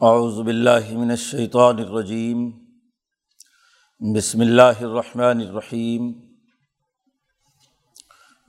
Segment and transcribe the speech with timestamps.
[0.00, 2.40] اعوذ باللہ من الشیطان الرجیم
[4.00, 6.10] بسم اللہ الرحمن الرحیم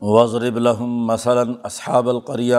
[0.02, 2.57] وضرب لهم مثلا اصحاب القریہ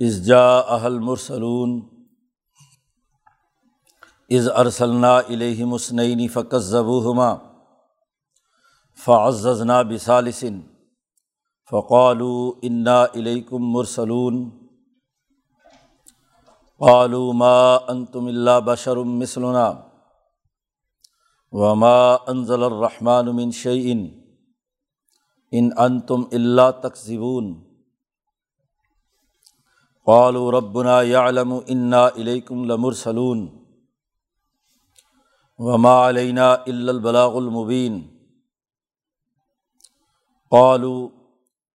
[0.00, 1.78] از جاء المرسلون
[4.30, 7.34] از ارسلنا الیہم اثنین فکذبوہما
[8.98, 10.44] فعززنا بثالث
[11.70, 14.44] فقالوا انا الیکم مرسلون
[16.84, 19.68] قالوا ما انتم الا بشر مثلنا
[21.52, 21.98] وما
[22.30, 23.88] انزل الرحمن من شيء
[25.54, 27.46] ان انتم الا تکذبون
[30.06, 33.40] قالوا ربنا يعلم انا اليكم لمرسلون
[35.58, 37.94] وما علينا الا البلاغ المبين.
[40.50, 41.10] قالوا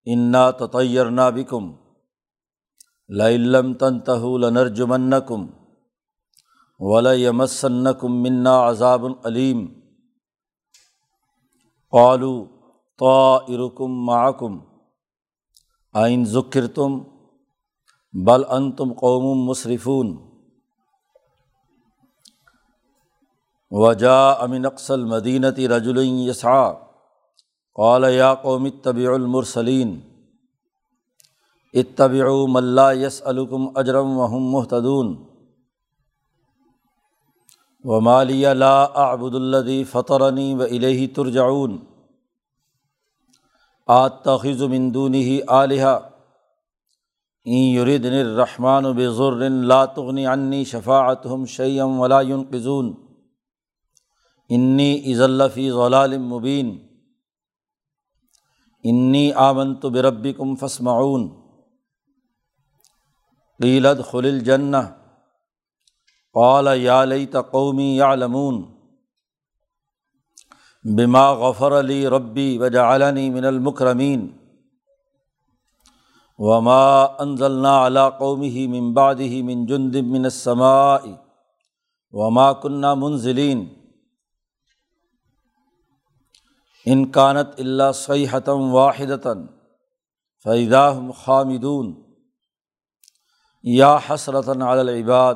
[0.08, 1.76] انا تطيرنا بكم
[3.08, 5.46] لم تنتہ لنرجمن کم
[6.80, 9.66] ولیمسن کم منا عذاب العلیم
[11.90, 12.44] قالو
[12.98, 14.58] تو ارکم معکم۔
[15.92, 16.98] آئین ذکر تم
[18.12, 20.16] بل ان تم قوم مصرفون
[23.70, 26.72] وجا امن اقسل مدینتی رجل یسعا
[27.74, 30.00] قال یا قوم طبی المرسلین۔
[31.74, 35.24] اتبع ملا یس الکم اجرم وحم محتدون
[37.84, 41.78] و مالی لا آبد الدی فطرنی و الہی ترجعون.
[43.86, 45.84] آت تخذ مندونی علیہ
[47.44, 51.44] این یریدن الرحمٰن و بضر لا تغنی عنی شفاعت ہم
[52.00, 52.94] ولا ينقذون.
[54.48, 56.78] انی عزلفی ضلال مبین
[58.84, 61.37] انی آمنت بربکم فسمعون
[63.62, 64.80] قیلت خل الجن
[66.32, 68.78] قال یا لیت قومی یا لمون
[70.96, 74.38] بما غفر علی ربی وجعلنی من المکرمین،
[76.38, 81.00] وما انزلنا علی قومی من بعده من جند من السماء،
[82.10, 83.68] وما كنا منزلین۔
[86.86, 89.32] انکانت اللہ صحیحتم واحدتا
[90.44, 92.07] فیدا خامدون۔
[93.68, 95.34] یا حسرتاً العباد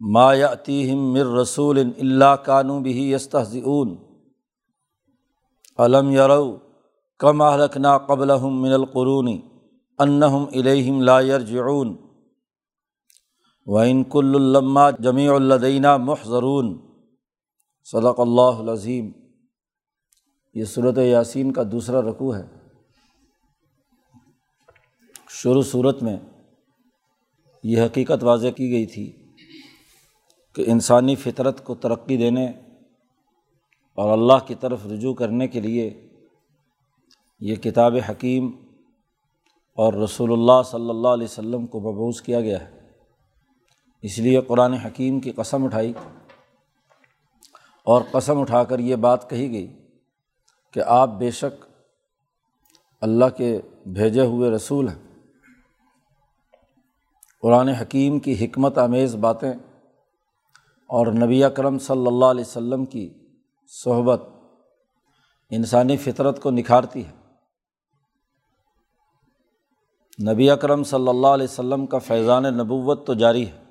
[0.00, 3.94] ما یاتیم مر رسول اللہ کانو بھی یستحضون
[5.78, 6.56] علم یرو
[7.20, 9.40] کم اہلکنا قبل من القرونی
[9.98, 11.96] انہم الہم لا یرجعون
[13.66, 16.76] وعین کل الما جمیع الدینہ محضرون
[17.86, 19.10] صدق اللہ العظیم
[20.56, 22.46] یہ صورت یاسین کا دوسرا رقوع ہے
[25.30, 26.16] شروع صورت میں
[27.68, 29.12] یہ حقیقت واضح کی گئی تھی
[30.54, 32.46] کہ انسانی فطرت کو ترقی دینے
[33.94, 36.08] اور اللہ کی طرف رجوع کرنے کے لیے
[37.40, 38.50] یہ کتاب حکیم
[39.76, 42.80] اور رسول اللہ صلی اللہ علیہ وسلم کو مبوض کیا گیا ہے۔
[44.02, 45.92] اس لیے قرآن حکیم کی قسم اٹھائی
[47.84, 49.72] اور قسم اٹھا کر یہ بات کہی گئی
[50.72, 51.64] کہ آپ بے شک
[53.00, 55.05] اللہ کے بھیجے ہوئے رسول ہیں۔
[57.46, 59.52] قرآن حکیم کی حکمت آمیز باتیں
[60.86, 63.14] اور نبی اکرم صلی اللہ علیہ و کی
[63.68, 64.22] صحبت
[65.50, 67.10] انسانی فطرت کو نکھارتی ہے۔
[70.32, 73.62] نبی اکرم صلی اللہ علیہ و کا فیضان نبوت تو جاری ہے۔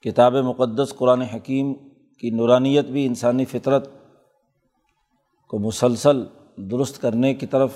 [0.00, 1.74] کتاب مقدس قرآن حکیم
[2.18, 3.88] کی نورانیت بھی انسانی فطرت
[5.48, 6.24] کو مسلسل
[6.56, 7.70] درست کرنے کی طرف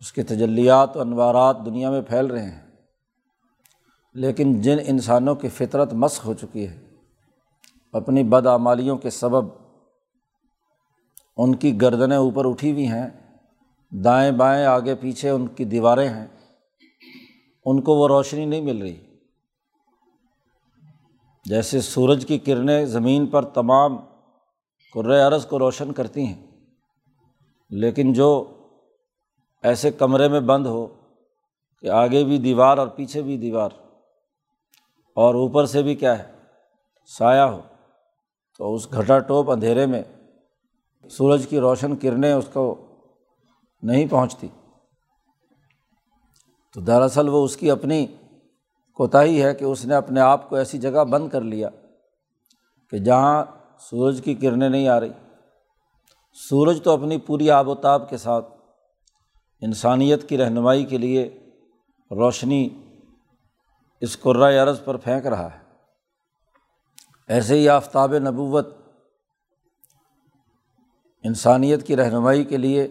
[0.00, 2.69] اس کے تجلیات و انوارات دنیا میں پھیل رہے ہیں۔
[4.14, 6.78] لیکن جن انسانوں کی فطرت مسق ہو چکی ہے،
[7.92, 9.44] اپنی بدعمالیوں کے سبب
[11.36, 13.08] ان کی گردنیں اوپر اٹھی ہوئی ہیں،
[13.92, 16.26] دائیں بائیں آگے پیچھے ان کی دیواریں ہیں،
[17.64, 18.96] ان کو وہ روشنی نہیں مل رہی۔
[21.44, 23.96] جیسے سورج کی کرنیں زمین پر تمام
[24.94, 26.46] عرض کو روشن کرتی ہیں،
[27.70, 28.28] لیکن جو
[29.62, 30.86] ایسے کمرے میں بند ہو
[31.80, 33.70] کہ آگے بھی دیوار اور پیچھے بھی دیوار۔
[35.14, 36.32] اور اوپر سے بھی کیا ہے؟
[37.06, 37.60] سایہ ہو۔
[38.58, 40.02] تو اس گھٹا ٹوپ اندھیرے میں
[41.10, 42.86] سورج کی روشن کرنیں اس کو
[43.82, 44.48] نہیں پہنچتی۔
[46.74, 48.06] تو دراصل وہ اس کی اپنی
[48.94, 51.68] کوتاہی ہے کہ اس نے اپنے آپ کو ایسی جگہ بند کر لیا
[52.90, 53.44] کہ جہاں
[53.78, 55.10] سورج کی کرنیں نہیں آ رہی۔
[56.48, 58.46] سورج تو اپنی پوری آب و تاب کے ساتھ
[59.60, 61.38] انسانیت کی رہنمائی کے لیے
[62.10, 62.68] روشنی
[64.00, 65.58] اس قرۂۂ عرض پر پھینک رہا ہے۔
[67.28, 68.66] ایسے ہی آفتاب نبوت
[71.22, 72.84] انسانیت کی رہنمائی کے لیے،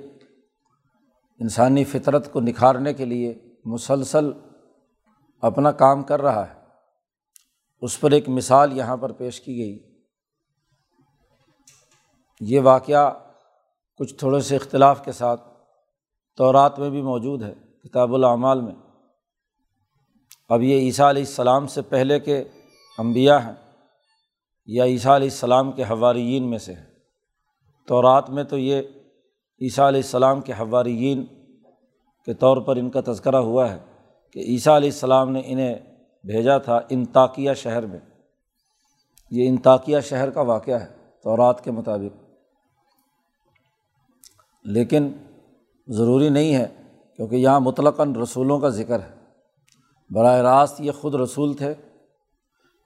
[1.39, 4.31] انسانی فطرت کو نکھارنے کے لیے مسلسل
[5.41, 6.53] اپنا کام کر رہا ہے۔
[7.81, 10.01] اس پر ایک مثال یہاں پر پیش کی گئی۔
[12.39, 13.13] یہ واقعہ
[13.97, 15.41] کچھ تھوڑے سے اختلاف کے ساتھ
[16.37, 17.53] تورات میں بھی موجود ہے،
[17.83, 18.88] کتاب العمال میں۔
[20.49, 22.43] اب یہ عیسیٰ علیہ السلام سے پہلے کے
[22.97, 23.53] انبیاء ہیں،
[24.65, 26.83] یا عیسیٰ علیہ السلام کے حواریین میں سے ہے
[27.87, 28.81] تو رات میں تو یہ
[29.61, 31.25] عیسیٰ علیہ السلام کے حواریین
[32.25, 33.79] کے طور پر ان کا تذکرہ ہوا ہے
[34.31, 35.75] کہ عیسیٰ علیہ السلام نے انہیں
[36.23, 37.99] بھیجا تھا انطاقیہ شہر میں۔
[39.31, 40.87] یہ انطاقیہ شہر کا واقعہ ہے
[41.23, 42.23] تو رات کے مطابق۔
[44.65, 45.11] لیکن
[45.87, 46.67] ضروری نہیں ہے
[47.15, 49.18] کیونکہ یہاں مطلقاً رسولوں کا ذکر ہے۔
[50.09, 51.73] براہ راست یہ خود رسول تھے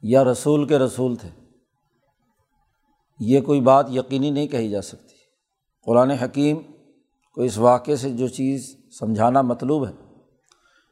[0.02, 1.30] یا رسول کے رسول تھے؟
[3.20, 5.16] یہ کوئی بات یقینی نہیں کہی جا سکتی۔
[5.86, 6.58] قرآن حکیم
[7.36, 9.92] کو اس واقعے سے جو چیز سمجھانا مطلوب ہے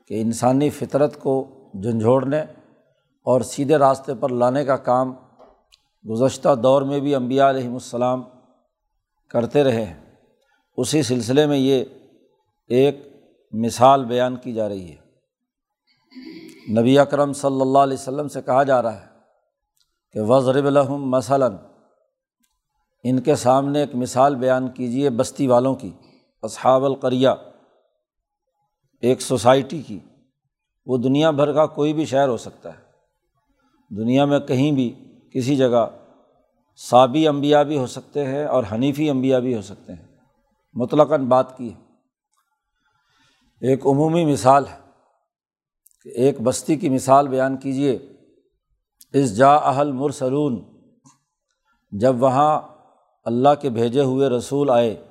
[0.07, 1.47] کہ انسانی فطرت کو
[1.81, 2.41] جھنجھوڑنے
[3.23, 5.13] اور سیدھے راستے پر لانے کا کام
[6.09, 8.23] گزشتہ دور میں بھی امبیا علیہم السلام
[9.29, 10.15] کرتے رہے ہیں۔
[10.77, 11.85] اسی سلسلے میں یہ
[12.67, 12.95] ایک
[13.51, 15.00] مثال بیان کی جا رہی ہے۔
[16.69, 19.05] نبی اکرم صلی اللہ علیہ وسلم سے کہا جا رہا ہے
[20.11, 21.55] کہ وضرب الحم مثلاً،
[23.03, 25.91] ان کے سامنے ایک مثال بیان کیجیے بستی والوں کی،
[26.41, 27.29] اصحاب القریہ،
[29.01, 29.99] ایک سوسائٹی کی۔
[30.85, 32.83] وہ دنیا بھر کا کوئی بھی شہر ہو سکتا ہے۔
[33.95, 35.89] دنیا میں کہیں بھی کسی جگہ
[36.89, 40.07] صابی انبیاء بھی ہو سکتے ہیں اور حنیفی انبیاء بھی ہو سکتے ہیں۔
[40.73, 41.79] مطلقاً بات کی ہے۔
[43.67, 44.80] ایک عمومی مثال ہے۔
[46.03, 48.00] کہ ایک بستی کی مثال بیان کیجیے
[49.13, 50.63] اس جا اہل مرسلون
[51.92, 52.62] جب وہاں
[53.25, 55.03] اللہ کے بھیجے ہوئے رسول آئے۔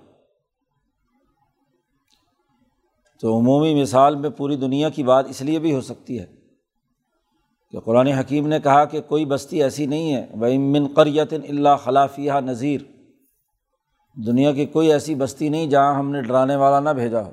[3.21, 6.27] تو عمومی مثال میں پوری دنیا کی بات اس لیے بھی ہو سکتی ہے
[7.71, 11.77] کہ قرآن حکیم نے کہا کہ کوئی بستی ایسی نہیں ہے۔ وہ امن قریت اللہ
[11.85, 12.81] خلافیہ نذیر
[14.27, 17.31] دنیا کی کوئی ایسی بستی نہیں جہاں ہم نے ڈرانے والا نہ بھیجا ہو۔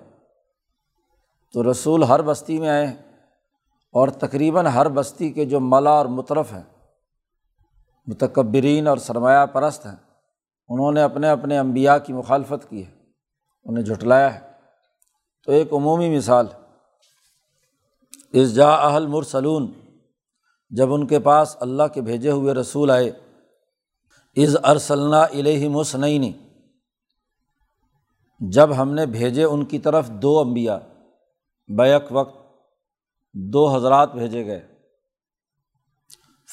[1.53, 3.06] تو رسول ہر بستی میں آئے۔ ہیں
[3.97, 6.63] اور تقریباً ہر بستی کے جو ملا اور مترف ہیں،
[8.07, 9.95] متکبرین اور سرمایہ پرست ہیں،
[10.69, 12.91] انہوں نے اپنے اپنے انبیاء کی مخالفت کی ہے،
[13.65, 14.39] انہیں جھٹلایا ہے۔
[15.47, 16.47] تو ایک عمومی مثال،
[18.33, 19.71] اس جا اہل مرسلون،
[20.71, 23.09] جب ان کے پاس اللہ کے بھیجے ہوئے رسول آئے
[24.37, 26.31] از ارسلنا الہ مسنعینی
[28.41, 30.79] جب ہم نے بھیجے ان کی طرف دو امبیا
[31.67, 32.36] بیک وقت
[33.39, 34.67] دو حضرات بھیجے گئے۔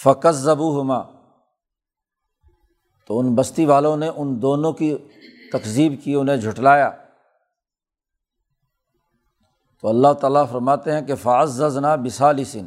[0.02, 1.02] فقص زبو ہما
[3.06, 4.98] تو ان بستی والوں نے ان دونوں کی
[5.52, 6.90] تقزیب کی، انہیں جھٹلایا۔
[9.81, 12.66] تو اللہ تعالیٰ فرماتے ہیں کہ فاض زنا بسالسن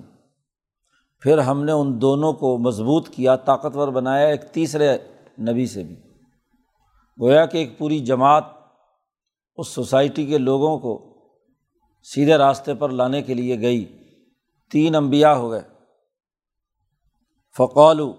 [1.19, 4.97] پھر ہم نے ان دونوں کو مضبوط کیا، طاقتور بنایا ایک تیسرے
[5.39, 5.95] نبی سے بھی۔
[7.21, 8.43] گویا کہ ایک پوری جماعت
[9.57, 11.17] اس سوسائٹی کے لوگوں کو
[12.03, 14.06] سیدھے راستے پر لانے کے لیے گئی۔
[14.71, 15.61] تین امبیا ہو گئے۔
[17.57, 18.13] فقولو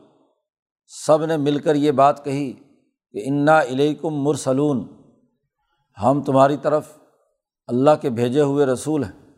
[0.87, 2.52] سب نے مل کر یہ بات کہی
[3.12, 5.02] کہ انا علیکم مرسلون،
[6.02, 6.99] ہم تمہاری طرف
[7.67, 9.31] اللہ کے بھیجے ہوئے رسول ہیں۔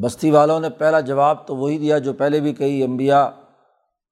[0.00, 3.30] بستی والوں نے پہلا جواب تو وہی دیا جو پہلے بھی کئی امبیا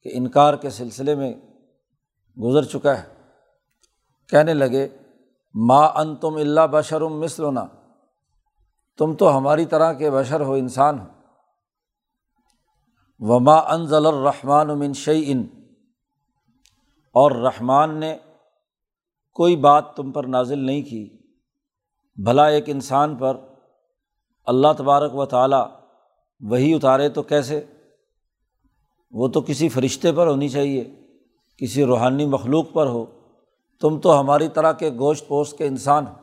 [0.02, 1.34] کے انکار کے سلسلے میں
[2.42, 3.08] گزر چکا ہے۔
[4.28, 4.88] کہنے لگے،
[5.54, 7.64] ما ان تم اللہ بشرم مسلنا
[8.98, 11.06] تم تو ہماری طرح کے بشر ہو انسان ہو۔
[13.18, 15.46] وما انضل الرحمٰن من ان
[17.12, 18.18] اور رحمان نے
[19.34, 21.18] کوئی بات تم پر نازل نہیں کی۔
[22.24, 23.36] بھلا ایک انسان پر
[24.46, 25.68] اللہ تبارک و تعالیٰ
[26.40, 27.64] وہی اتارے تو کیسے؟
[29.10, 30.94] وہ تو کسی فرشتے پر ہونی چاہیے،
[31.58, 33.06] کسی روحانی مخلوق پر ہو۔
[33.80, 36.14] تم تو ہماری طرح کے گوشت پوشت کے انسان ہو۔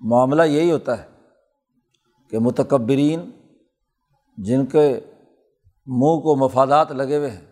[0.00, 1.11] معاملہ یہی ہوتا ہے۔
[2.32, 3.30] کہ متکبرین
[4.38, 5.00] جن کے
[5.86, 7.46] منہ کو مفادات لگے ہوئے ہیں،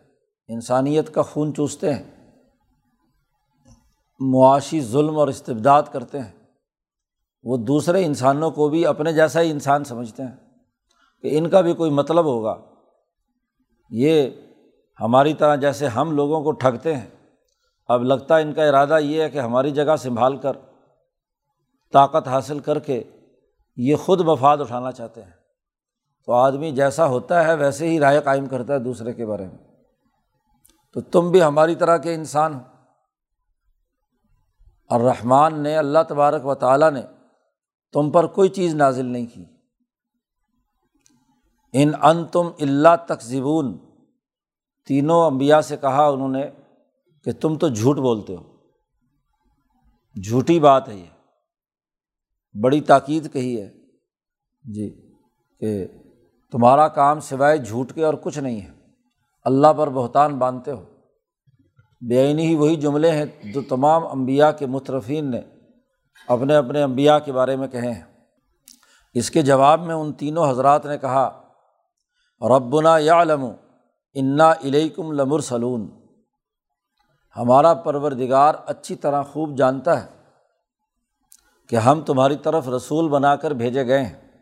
[0.49, 2.32] انسانیت کا خون چوستے ہیں،
[4.20, 6.32] معاشی ظلم اور استبداد کرتے ہیں،
[7.42, 10.37] وہ دوسرے انسانوں کو بھی اپنے جیسا ہی انسان سمجھتے ہیں۔
[11.22, 12.60] کہ ان کا بھی کوئی مطلب ہوگا۔
[13.90, 14.30] یہ
[15.00, 17.08] ہماری طرح جیسے ہم لوگوں کو ٹھگتے ہیں،
[17.88, 20.52] اب لگتا ہے ان کا ارادہ یہ ہے کہ ہماری جگہ سنبھال کر
[21.92, 23.02] طاقت حاصل کر کے
[23.76, 25.30] یہ خود مفاد اٹھانا چاہتے ہیں۔
[26.26, 29.58] تو آدمی جیسا ہوتا ہے ویسے ہی رائے قائم کرتا ہے دوسرے کے بارے میں۔
[30.92, 32.60] تو تم بھی ہماری طرح کے انسان ہو۔
[34.88, 37.02] اور رحمان نے، اللہ تبارک و تعالیٰ نے
[37.92, 39.44] تم پر کوئی چیز نازل نہیں کی۔
[41.72, 43.22] ان ان تم اللہ تک
[44.86, 46.50] تینوں امبیا سے کہا انہوں نے
[47.24, 48.42] کہ تم تو جھوٹ بولتے ہو۔
[50.22, 51.19] جھوٹی بات ہے یہ۔
[52.54, 53.73] بڑی تاکید کہی ہے۔
[54.64, 55.12] جی
[55.61, 55.87] کہ
[56.52, 58.71] تمہارا کام سوائے جھوٹ کے اور کچھ نہیں ہے۔
[59.45, 60.85] اللہ پر بہتان باندھتے ہو۔
[62.09, 65.40] بے ہی وہی جملے ہیں جو تمام امبیا کے مترفین نے
[66.28, 68.02] اپنے اپنے امبیا کے بارے میں کہے ہیں۔
[69.14, 71.42] اس کے جواب میں ان تینوں حضرات نے کہا،
[72.57, 73.45] ربنا یا علم
[74.14, 75.90] انا علیکم لمر سلون
[77.37, 80.19] ہمارا پروردگار اچھی طرح خوب جانتا ہے۔
[81.70, 84.38] کہ ہم تمہاری طرف رسول بنا کر بھیجے گئے ہیں۔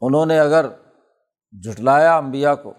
[0.00, 0.66] انہوں نے اگر
[1.62, 2.72] جھٹلایا امبیا کو،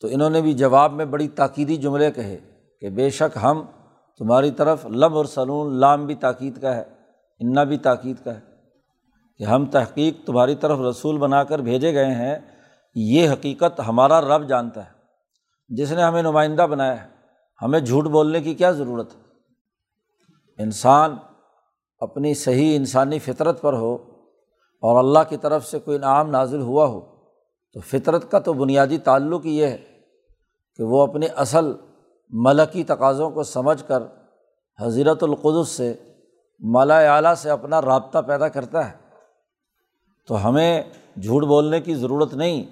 [0.00, 2.38] تو انہوں نے بھی جواب میں بڑی تاکیدی جملے کہے
[2.80, 3.62] کہ بے شک ہم
[4.18, 6.84] تمہاری طرف لم اور سلون لام بھی تاکید کا ہے،
[7.40, 8.40] انا بھی تاکید کا ہے۔
[9.36, 12.38] کہ ہم تحقیق تمہاری طرف رسول بنا کر بھیجے گئے ہیں،
[12.94, 14.90] یہ حقیقت ہمارا رب جانتا ہے۔
[15.68, 17.08] جس نے ہمیں نمائندہ بنایا ہے،
[17.62, 19.20] ہمیں جھوٹ بولنے کی کیا ضرورت ہے؟
[20.62, 21.16] انسان
[22.00, 23.94] اپنی صحیح انسانی فطرت پر ہو
[24.82, 27.00] اور اللہ کی طرف سے کوئی انعام نازل ہوا ہو،
[27.72, 29.78] تو فطرت کا تو بنیادی تعلق یہ ہے
[30.76, 31.72] کہ وہ اپنے اصل
[32.30, 34.02] ملکی تقاضوں کو سمجھ کر
[34.80, 35.94] حضیرت القدس سے،
[36.60, 38.96] مالا اعلیٰ سے اپنا رابطہ پیدا کرتا ہے۔
[40.26, 40.82] تو ہمیں
[41.22, 42.64] جھوٹ بولنے کی ضرورت نہیں،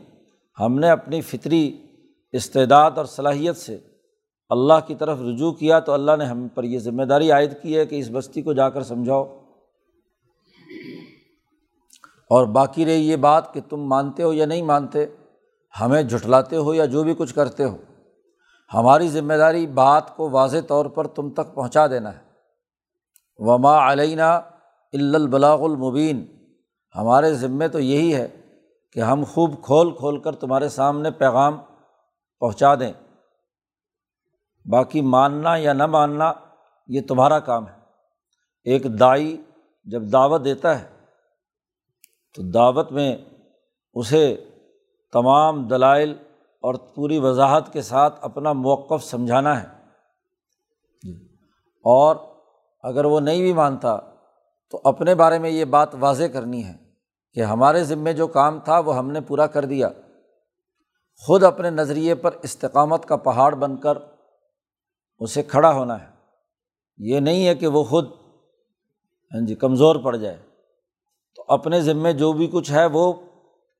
[0.60, 1.86] ہم نے اپنی فطری
[2.32, 3.78] استعداد اور صلاحیت سے
[4.48, 7.78] اللہ کی طرف رجوع کیا تو اللہ نے ہم پر یہ ذمہ داری عائد کی
[7.78, 9.40] ہے کہ اس بستی کو جا کر سمجھاؤ۔
[12.30, 15.06] اور باقی رہی یہ بات کہ تم مانتے ہو یا نہیں مانتے،
[15.80, 17.76] ہمیں جھٹلاتے ہو یا جو بھی کچھ کرتے ہو۔
[18.74, 22.18] ہماری ذمہ داری بات کو واضح طور پر تم تک پہنچا دینا ہے۔
[23.38, 24.40] وما علینہ
[24.92, 26.26] البلاغ المبین
[26.96, 28.28] ہمارے ذمے تو یہی ہے
[28.92, 31.58] کہ ہم خوب کھول کھول کر تمہارے سامنے پیغام
[32.40, 32.92] پہنچا دیں۔
[34.70, 36.32] باقی ماننا یا نہ ماننا،
[36.86, 37.78] یہ تمہارا کام ہے۔
[38.64, 39.42] ایک دائی
[39.84, 40.88] جب دعوت دیتا ہے،
[42.34, 43.16] تو دعوت میں
[43.94, 44.44] اسے
[45.12, 46.14] تمام دلائل
[46.62, 49.66] اور پوری وضاحت کے ساتھ اپنا موقف سمجھانا ہے۔
[51.84, 52.16] اور
[52.82, 53.98] اگر وہ نہیں بھی مانتا،
[54.70, 56.74] تو اپنے بارے میں یہ بات واضح کرنی ہے
[57.32, 59.88] کہ ہمارے ذمے جو کام تھا، وہ ہم نے پورا کر دیا۔
[61.26, 63.98] خود اپنے نظریے پر استقامت کا پہاڑ بن کر
[65.18, 66.10] اسے کھڑا ہونا ہے۔
[66.98, 68.04] یہ نہیں ہے کہ وہ خود
[69.34, 70.38] ہاں جی کمزور پڑ جائے۔
[71.36, 73.12] تو اپنے ذمے جو بھی کچھ ہے وہ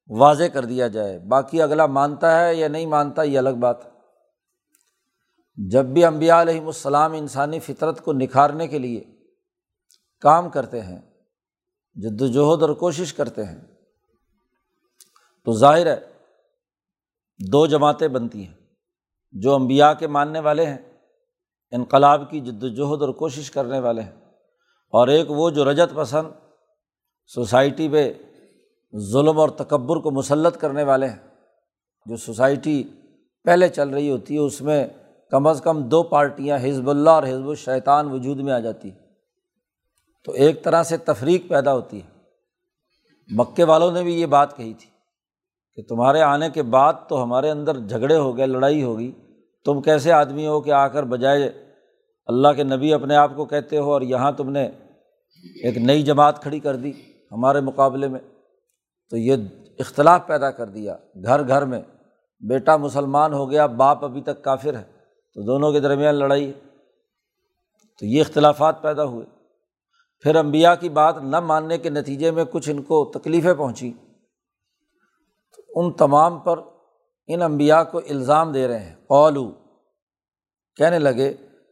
[0.09, 3.90] واضح کر دیا جائے۔ باقی اگلا مانتا ہے یا نہیں مانتا، یہ الگ بات ہے۔
[5.69, 9.05] جب بھی امبیا علیہم السلام انسانی فطرت کو نکھارنے کے لیے
[10.21, 11.00] کام کرتے ہیں
[11.95, 13.61] جد وجہد اور کوشش کرتے ہیں،
[15.45, 16.00] تو ظاہر ہے
[17.52, 18.55] دو جماعتیں بنتی ہیں۔
[19.33, 20.96] جو امبیا کے ماننے والے ہیں
[21.70, 24.12] انقلاب کی جد وجہد اور کوشش کرنے والے ہیں۔
[24.90, 26.28] اور ایک وہ جو رجت پسند
[27.26, 28.12] سوسائٹی پہ
[28.99, 31.26] ظلم اور تکبر کو مسلط کرنے والے ہیں۔
[32.06, 32.85] جو سوسائٹی
[33.44, 34.87] پہلے چل رہی ہوتی ہے، اس میں
[35.30, 38.90] کم از کم دو پارٹیاں، حزب اللہ اور حزب الشیطان، وجود میں آ جاتی
[40.25, 42.08] تو ایک طرح سے تفریق پیدا ہوتی ہے۔
[43.37, 44.90] مکے والوں نے بھی یہ بات کہی تھی
[45.75, 49.12] کہ تمہارے آنے کے بعد تو ہمارے اندر جھگڑے ہو گئے، لڑائی ہوگی
[49.66, 51.49] تم کیسے آدمی ہو کہ آ کر بجائے
[52.26, 54.64] اللہ کے نبی اپنے آپ کو کہتے ہو اور یہاں تم نے
[55.62, 56.92] ایک نئی جماعت کھڑی کر دی
[57.32, 58.20] ہمارے مقابلے میں؟
[59.11, 59.37] تو یہ
[59.78, 61.82] اختلاف پیدا کر دیا، گھر گھر میں
[62.40, 64.82] بیٹا مسلمان ہو گیا، باپ ابھی تک کافر ہے،
[65.35, 66.52] تو دونوں کے درمیان لڑائی
[67.99, 69.26] تو یہ اختلافات پیدا ہوئے۔
[70.20, 73.92] پھر امبیا کی بات نہ ماننے کے نتیجے میں کچھ ان کو تکلیفیں پہنچی
[75.56, 76.61] تو ان تمام پر
[77.26, 79.52] ان امبیا کو الزام دے رہے ہیں۔ قولو
[80.76, 81.28] کہنے لگے،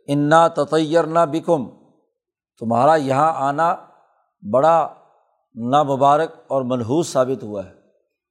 [0.07, 1.69] انا تطیر نہ بکم
[2.59, 3.77] تمہارا یہاں آنا
[4.53, 4.95] بڑا
[5.55, 7.75] نامبارک اور منحوس ثابت ہوا ہے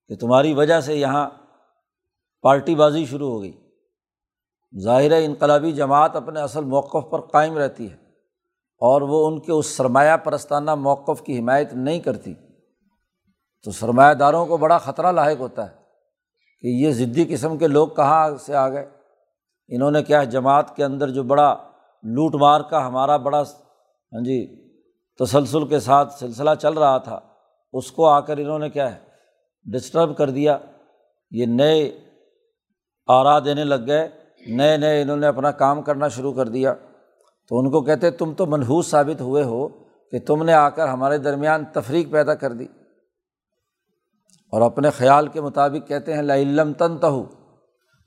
[0.08, 1.30] کہ تمہاری وجہ سے یہاں
[2.42, 3.70] پارٹی بازی شروع ہو گئی۔
[4.84, 7.96] ظاہر انقلابی جماعت اپنے اصل موقف پر قائم رہتی ہے
[8.78, 12.34] اور وہ ان کے اس سرمایہ پرستانہ موقف کی حمایت نہیں کرتی۔
[13.64, 15.83] تو سرمایہ داروں کو بڑا خطرہ لاحق ہوتا ہے۔
[16.64, 18.90] کہ یہ ضدی قسم کے لوگ کہاں سے آ گئے؟
[19.68, 21.58] انہوں نے کیا جماعت کے اندر جو بڑا
[22.04, 24.70] لوٹ مار کا ہمارا بڑا ہاں جی
[25.20, 27.20] تسلسل کے ساتھ سلسلہ چل رہا تھا،
[27.74, 29.00] اس کو آ کر انہوں نے کیا ہے
[29.66, 30.58] ڈسٹرب کر دیا۔
[31.32, 31.92] یہ نئے
[33.08, 34.10] آرا دینے لگ گئے،
[34.48, 36.74] نئے نئے انہوں نے اپنا کام کرنا شروع کر دیا۔
[37.50, 39.68] تو ان کو کہتے، تم تو منحوس ثابت ہوئے ہو
[40.12, 42.68] کہ تم نے آ کر ہمارے درمیان تفریق پیدا کر دی۔
[44.54, 47.26] اور اپنے خیال کے مطابق کہتے ہیں لم تن تہو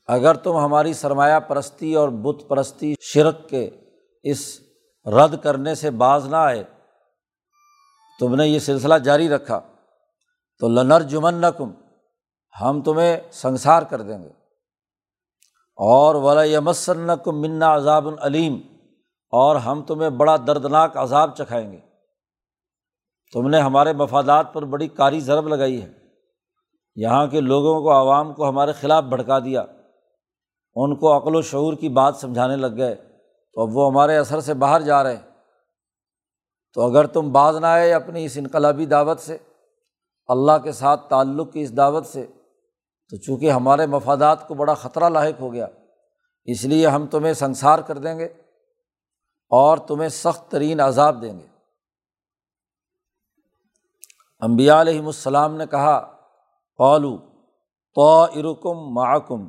[0.06, 3.70] اگر تم ہماری سرمایہ پرستی اور بت پرستی شرک کے
[4.22, 4.60] اس
[5.06, 6.64] رد کرنے سے باز نہ آئے،
[8.20, 9.60] تم نے یہ سلسلہ جاری رکھا،
[10.58, 11.70] تو لنر جمن کم
[12.60, 14.28] ہم تمہیں سنسار کر دیں گے۔
[15.76, 18.60] اور ولا یمسن کم منا عذاب العلیم
[19.30, 21.78] اور ہم تمہیں بڑا دردناک عذاب چکھائیں گے۔
[23.32, 26.05] تم نے ہمارے مفادات پر بڑی کاری ضرب لگائی ہے۔
[26.96, 29.64] یہاں کے لوگوں کو عوام کو ہمارے خلاف بھڑکا دیا۔
[30.74, 32.94] ان کو عقل و شعور کی بات سمجھانے لگ گئے۔
[33.52, 35.22] تو اب وہ ہمارے اثر سے باہر جا رہے ہیں۔
[36.74, 39.38] تو اگر تم باز نہ آئے اپنی اس انقلابی دعوت سے،
[40.26, 42.26] اللہ کے ساتھ تعلق کی اس دعوت سے،
[43.10, 45.66] تو چونکہ ہمارے مفادات کو بڑا خطرہ لاحق ہو گیا،
[46.44, 48.24] اس لیے ہم تمہیں سنسار کر دیں گے
[49.48, 51.46] اور تمہیں سخت ترین عذاب دیں گے۔
[54.40, 56.15] امبیا علیہم السلام نے کہا
[56.78, 57.18] قالو
[57.94, 59.48] تو ارکم معکم،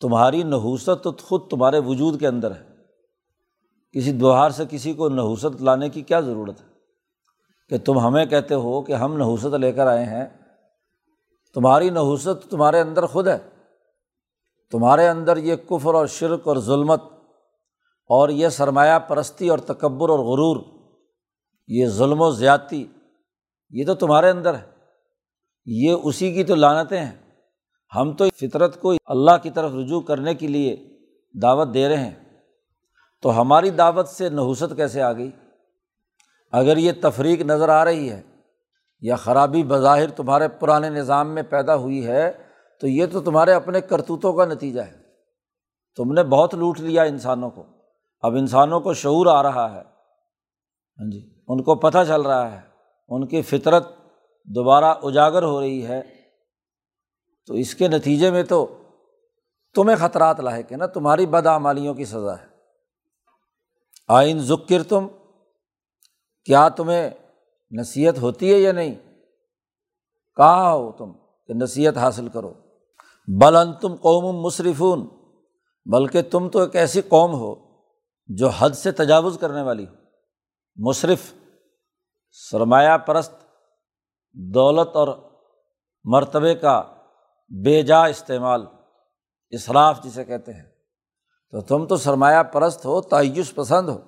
[0.00, 2.72] تمہاری نحوست تو خود تمہارے وجود کے اندر ہے۔
[3.92, 6.66] کسی دوہار سے کسی کو نحوست لانے کی کیا ضرورت ہے؟
[7.68, 10.26] کہ تم ہمیں کہتے ہو کہ ہم نحوست لے کر آئے ہیں۔
[11.54, 13.48] تمہاری نحوست تمہارے اندر خود ہے۔
[14.70, 17.02] تمہارے اندر یہ کفر اور شرک اور ظلمت
[18.06, 20.64] اور یہ سرمایہ پرستی اور تکبر اور غرور،
[21.68, 22.86] یہ ظلم و زیادتی،
[23.70, 24.71] یہ تو تمہارے اندر ہے۔
[25.64, 27.30] یہ اسی کی تو لانتیں ہیں۔
[27.96, 30.98] ہم تو فطرت کو اللہ کی طرف رجوع کرنے کے لیے
[31.42, 32.14] دعوت دے رہے ہیں۔
[33.22, 35.30] تو ہماری دعوت سے نحوست کیسے آ گئی؟
[36.52, 38.22] اگر یہ تفریق نظر آ رہی ہے
[39.00, 42.32] یا خرابی بظاہر تمہارے پرانے نظام میں پیدا ہوئی ہے،
[42.80, 45.02] تو یہ تو تمہارے اپنے کرتوتوں کا نتیجہ ہے۔
[45.96, 47.66] تم نے بہت لوٹ لیا انسانوں کو۔
[48.20, 49.82] اب انسانوں کو شعور آ رہا ہے۔
[50.98, 52.60] ہاں جی ان کو پتہ چل رہا ہے۔
[53.08, 54.01] ان کی فطرت
[54.44, 56.02] دوبارہ اجاگر ہو رہی ہے،
[57.46, 58.78] تو اس کے نتیجے میں تو
[59.74, 62.46] تمہیں خطرات لاحق ہے نا، تمہاری بدعمالیوں کی سزا ہے۔
[64.08, 65.08] آئین ذکر تم
[66.44, 67.10] کیا تمہیں
[67.70, 68.94] نصیحت ہوتی ہے یا نہیں؟
[70.36, 71.12] کہاں ہو تم
[71.46, 72.54] کہ نصیحت حاصل کرو؟
[73.40, 75.08] بلن تم قوم مصرفون
[75.84, 77.54] بلکہ تم تو ایک ایسی قوم ہو
[78.26, 79.94] جو حد سے تجاوز کرنے والی ہو۔
[80.76, 81.34] مصرف
[82.30, 83.32] سرمایہ پرست
[84.32, 85.08] دولت اور
[86.04, 86.82] مرتبے کا
[87.64, 88.66] بے جا استعمال
[89.50, 90.70] اصراف جسے کہتے ہیں۔
[91.50, 94.00] تو تم تو سرمایہ پرست ہو تعیش پسند ہو۔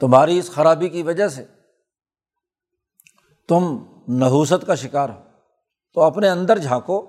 [0.00, 1.44] تمہاری اس خرابی کی وجہ سے
[3.48, 5.22] تم نحوست کا شکار ہو۔
[5.94, 7.06] تو اپنے اندر جھانکو،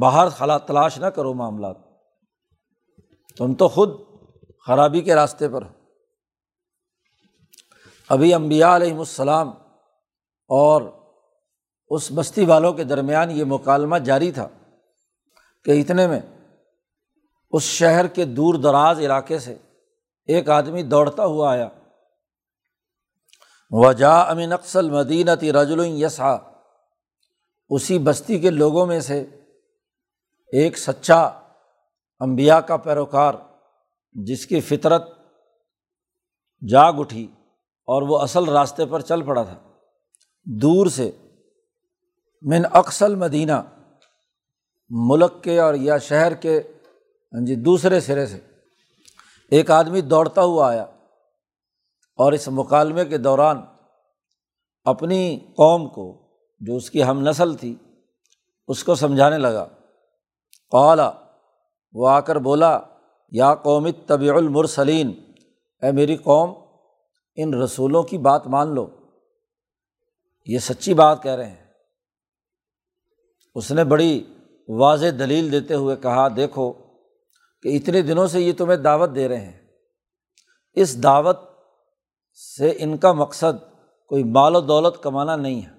[0.00, 1.76] باہر خلا تلاش نہ کرو معاملات۔
[3.36, 3.90] تم تو خود
[4.66, 5.68] خرابی کے راستے پر ہو۔
[8.08, 9.48] ابھی امبیا علیہم السلام
[10.48, 11.01] اور
[11.94, 14.48] اس بستی والوں کے درمیان یہ مکالمہ جاری تھا
[15.64, 16.20] کہ اتنے میں
[17.50, 19.56] اس شہر کے دور دراز علاقے سے
[20.26, 21.68] ایک آدمی دوڑتا ہوا آیا۔
[23.70, 26.36] وجا امین اقسل مدینتی رجل یسا
[27.68, 29.20] اسی بستی کے لوگوں میں سے
[30.52, 31.22] ایک سچا
[32.20, 33.34] امبیا کا پیروکار
[34.12, 35.08] جس کی فطرت
[36.68, 37.26] جاگ اٹھی
[37.84, 39.58] اور وہ اصل راستے پر چل پڑا تھا۔
[40.44, 41.10] دور سے
[42.44, 43.62] من اکثل مدینہ
[44.90, 46.62] ملک کے اور یا شہر کے
[47.32, 48.38] ہاں جی دوسرے سرے سے۔
[49.50, 50.82] ایک آدمی دوڑتا ہوا آیا
[52.16, 53.60] اور اس مکالمے کے دوران
[54.84, 56.22] اپنی قوم کو،
[56.60, 57.74] جو اس کی ہم نسل تھی،
[58.68, 59.66] اس کو سمجھانے لگا۔
[60.70, 61.10] قالا
[61.92, 62.80] وہ آ کر بولا،
[63.30, 65.32] یا قومت طبی المرسلین،
[65.82, 66.54] اے میری قوم،
[67.36, 68.86] ان رسولوں کی بات مان لو۔
[70.46, 71.61] یہ سچی بات کہہ رہے ہیں۔
[73.54, 74.24] اس نے بڑی
[74.68, 76.72] واضح دلیل دیتے ہوئے کہا، دیکھو
[77.62, 79.66] کہ اتنے دنوں سے یہ تمہیں دعوت دے رہے ہیں۔
[80.74, 81.38] اس دعوت
[82.58, 83.64] سے ان کا مقصد
[84.08, 85.70] کوئی مال و دولت کمانا نہیں ہے۔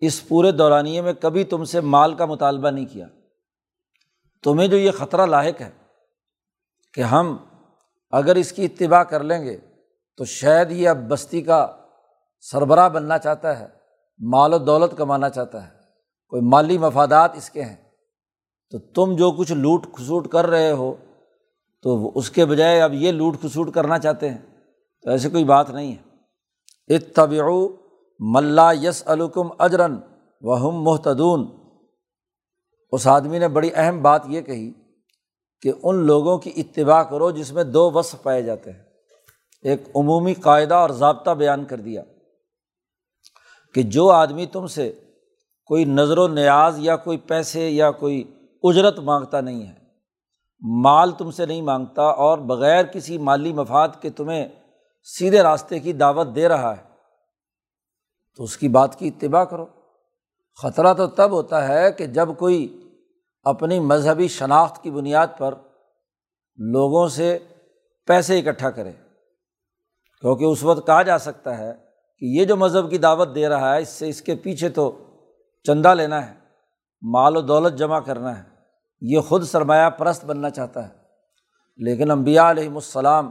[0.00, 3.06] اس پورے دورانیے میں کبھی تم سے مال کا مطالبہ نہیں کیا۔
[4.42, 5.70] تمہیں جو یہ خطرہ لاحق ہے
[6.94, 7.36] کہ ہم
[8.10, 9.56] اگر اس کی اتباع کر لیں گے
[10.16, 11.76] تو شاید یہ اب بستی کا
[12.40, 13.66] سربراہ بننا چاہتا ہے،
[14.18, 15.77] مال و دولت کمانا چاہتا ہے۔
[16.28, 17.76] کوئی مالی مفادات اس کے ہیں،
[18.70, 20.94] تو تم جو کچھ لوٹ کھسوٹ کر رہے ہو،
[21.82, 24.38] تو اس کے بجائے اب یہ لوٹ کھسوٹ کرنا چاہتے ہیں۔
[25.02, 26.08] تو ایسی کوئی بات نہیں ہے۔
[26.94, 27.68] اتبعو
[28.18, 29.96] ملا یس الکم اجرن
[30.42, 31.48] وہ محتدون
[32.92, 34.72] اس آدمی نے بڑی اہم بات یہ کہی
[35.62, 38.82] کہ ان لوگوں کی اتباع کرو جس میں دو وصف پائے جاتے ہیں۔
[39.62, 42.02] ایک عمومی قاعدہ اور ضابطہ بیان کر دیا
[43.74, 44.92] کہ جو آدمی تم سے
[45.68, 49.74] کوئی نظر و نیاز یا کوئی پیسے یا کوئی اجرت مانگتا نہیں ہے۔
[50.60, 54.48] مال تم سے نہیں مانگتا اور بغیر کسی مالی مفاد کے تمہیں
[55.02, 56.82] سیدھے راستے کی دعوت دے رہا ہے۔
[58.36, 59.66] تو اس کی بات کی اتباع کرو۔
[60.62, 62.88] خطرہ تو تب ہوتا ہے کہ جب کوئی
[63.42, 65.54] اپنی مذہبی شناخت کی بنیاد پر
[66.56, 67.38] لوگوں سے
[68.06, 68.92] پیسے اکٹھا کرے۔
[70.20, 71.72] کیونکہ اس وقت کہا جا سکتا ہے
[72.18, 75.04] کہ یہ جو مذہب کی دعوت دے رہا ہے، اس سے اس کے پیچھے تو
[75.68, 76.34] چندہ لینا ہے،
[77.02, 78.42] مال و دولت جمع کرنا ہے۔
[79.00, 80.94] یہ خود سرمایہ پرست بننا چاہتا ہے۔
[81.76, 83.30] لیکن امبیا علیہم السلام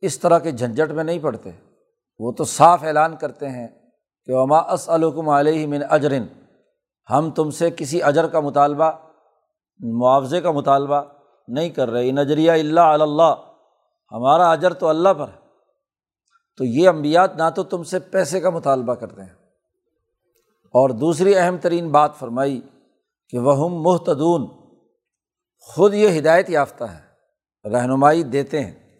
[0.00, 1.50] اس طرح کے جھنجھٹ میں نہیں پڑتے۔
[2.18, 3.68] وہ تو صاف اعلان کرتے ہیں
[4.24, 6.24] کہ وما اسلکم علیہ من اجرن
[7.10, 8.90] ہم تم سے کسی اجر کا مطالبہ،
[9.80, 11.02] معاوضے کا مطالبہ
[11.48, 13.34] نہیں کر رہے۔ نجریہ اللہ اللہ
[14.12, 15.40] ہمارا اجر تو اللہ پر ہے۔
[16.56, 19.39] تو یہ امبیات نہ تو تم سے پیسے کا مطالبہ کرتے ہیں۔
[20.70, 22.60] اور دوسری اہم ترین بات فرمائی
[23.28, 24.48] کہ وہ محتدون
[25.60, 27.10] خود یہ ہدایت یافتہ ہے،
[27.70, 28.98] رہنمائی دیتے ہیں۔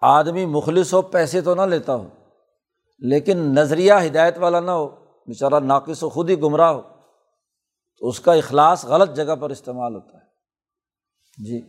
[0.00, 2.08] آدمی مخلص ہو، پیسے تو نہ لیتا ہو،
[2.98, 4.88] لیکن نظریہ ہدایت والا نہ ہو،
[5.26, 6.82] بیچارہ ناقص ہو خود ہی گمراہ ہو۔
[7.98, 10.28] تو اس کا اخلاص غلط جگہ پر استعمال ہوتا ہے۔
[11.44, 11.60] جی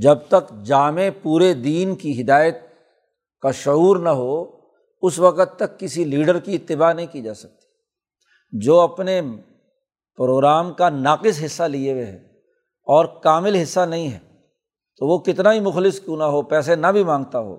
[0.00, 2.56] جب تک جامع پورے دین کی ہدایت
[3.40, 4.44] کا شعور نہ ہو،
[5.02, 7.71] اس وقت تک کسی لیڈر کی اتباع نہیں کی جا سکتی۔
[8.52, 9.20] جو اپنے
[10.16, 12.16] پروگرام کا ناقص حصہ لیے ہوئے ہے
[12.86, 14.18] اور کامل حصہ نہیں ہے،
[14.96, 17.56] تو وہ کتنا ہی مخلص کیوں نہ ہو، پیسے نہ بھی مانگتا ہو،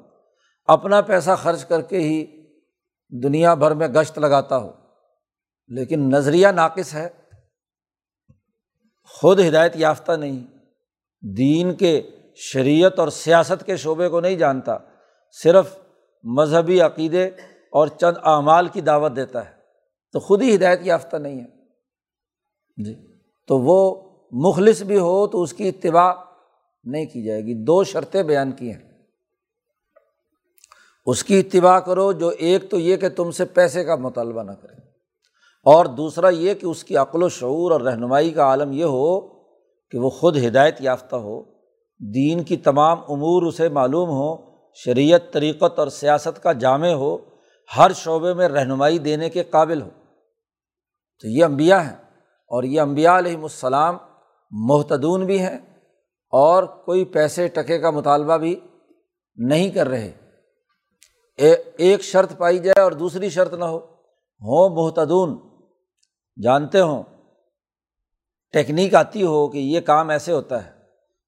[0.65, 2.25] اپنا پیسہ خرچ کر کے ہی
[3.23, 4.71] دنیا بھر میں گشت لگاتا ہو۔
[5.67, 7.09] لیکن نظریہ ناقص ہے،
[9.03, 10.47] خود ہدایت یافتہ نہیں،
[11.21, 12.01] دین کے،
[12.35, 14.77] شریعت اور سیاست کے شعبے کو نہیں جانتا،
[15.31, 15.77] صرف
[16.23, 17.25] مذہبی عقیدے
[17.71, 19.62] اور چند اعمال کی دعوت دیتا ہے۔
[20.13, 21.45] تو خود ہی ہدایت یافتہ نہیں ہے۔
[22.83, 22.95] جی۔
[23.47, 26.13] تو وہ مخلص بھی ہو تو اس کی اتباع
[26.83, 28.93] نہیں کی جائے گی۔ دو شرطیں بیان کی ہیں۔
[31.05, 34.51] اس کی اتباع کرو جو ایک تو یہ کہ تم سے پیسے کا مطالبہ نہ
[34.51, 34.75] کرے۔
[35.63, 39.21] اور دوسرا یہ کہ اس کی عقل و شعور اور رہنمائی کا عالم یہ ہو
[39.89, 41.43] کہ وہ خود ہدایت یافتہ ہو۔
[41.99, 47.17] دین کی تمام امور اسے معلوم ہو۔ شریعت طریقت اور سیاست کا جامع ہو۔
[47.77, 49.89] ہر شعبے میں رہنمائی دینے کے قابل ہو۔
[51.21, 53.97] تو یہ امبیا ہیں اور یہ امبیا علیہم السلام
[54.51, 55.57] محتدون بھی ہیں
[56.31, 58.59] اور کوئی پیسے ٹکے کا مطالبہ بھی
[59.35, 60.11] نہیں کر رہے۔
[61.77, 63.77] ایک شرط پائی جائے اور دوسری شرط نہ ہو۔
[64.41, 65.37] ہوں محتدون
[66.43, 67.03] جانتے ہوں،
[68.51, 70.71] ٹیکنیک آتی ہو کہ یہ کام ایسے ہوتا ہے،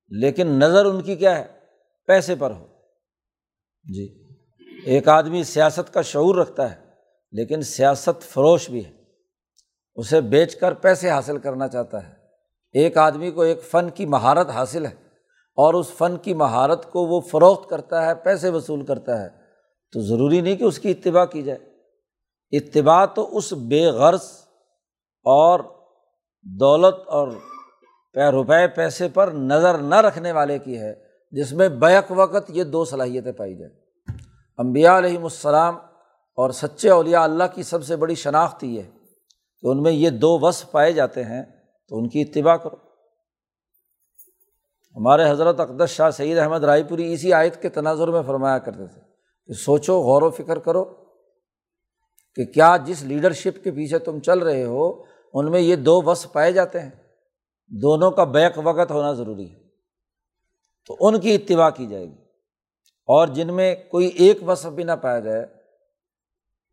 [0.10, 1.45] لیکن نظر ان کی کیا ہے؟
[2.08, 2.67] پیسے پر ہو۔
[3.93, 4.24] جی
[4.86, 6.86] ایک آدمی سیاست کا شعور رکھتا ہے،
[7.32, 9.04] لیکن سیاست فروش بھی ہے۔
[9.95, 12.13] اسے بیچ کر پیسے حاصل کرنا چاہتا ہے۔
[12.71, 14.93] ایک آدمی کو ایک فن کی مہارت حاصل ہے
[15.55, 19.29] اور اس فن کی مہارت کو وہ فروخت کرتا ہے، پیسے وصول کرتا ہے۔
[19.93, 21.60] تو ضروری نہیں کہ اس کی اتباع کی جائے۔
[22.51, 24.31] اتباع تو اس بے غرض
[25.23, 25.60] اور
[26.43, 27.27] دولت اور
[28.31, 30.93] روپئے پیسے پر نظر نہ رکھنے والے کی ہے،
[31.31, 33.73] جس میں بیک وقت یہ دو صلاحیتیں پائی جائیں۔
[34.58, 35.75] امبیا علیہم السلام
[36.36, 38.94] اور سچے اولیاء اللہ کی سب سے بڑی شناخت یہ ہے۔
[39.65, 41.43] کہ ان میں یہ دو وصف پائے جاتے ہیں،
[41.88, 42.75] تو ان کی اتباع کرو۔
[44.95, 48.88] ہمارے حضرت اقدس شاہ سعید احمد رائے پوری اسی آیت کے تناظر میں فرمایا کرتے
[48.88, 49.01] تھے
[49.45, 50.84] کہ سوچو، غور و فکر کرو
[52.36, 56.34] کہ کیا جس لیڈرشپ کے پیچھے تم چل رہے ہو، ان میں یہ دو وصف
[56.34, 56.89] پائے جاتے ہیں۔
[57.67, 59.60] دونوں کا بیک وقت ہونا ضروری ہے۔
[60.86, 62.15] تو ان کی اتباع کی جائے گی۔
[63.06, 65.45] اور جن میں کوئی ایک وصف بھی نہ پایا جائے،